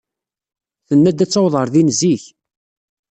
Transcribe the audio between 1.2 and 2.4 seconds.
ad taweḍ ɣer din zik.